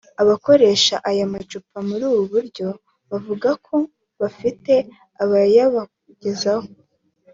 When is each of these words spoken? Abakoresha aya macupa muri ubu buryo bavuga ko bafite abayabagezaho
Abakoresha 0.21 0.95
aya 1.09 1.25
macupa 1.33 1.77
muri 1.89 2.03
ubu 2.11 2.23
buryo 2.33 2.67
bavuga 3.09 3.49
ko 3.65 3.77
bafite 4.21 4.73
abayabagezaho 5.23 6.67